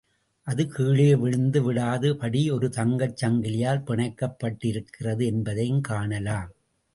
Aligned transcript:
அது, 0.47 0.67
கீழே 0.67 1.15
விழுந்து 1.15 1.59
விடாத 1.61 2.13
படி 2.13 2.51
ஒரு 2.51 2.67
தங்கச் 2.69 3.25
சங்கிலியால் 3.25 3.85
பிணைக்கப் 3.85 4.39
பட்டிருக்கிறது 4.43 5.25
என்பதையும் 5.25 5.81
காணலாம். 5.81 6.51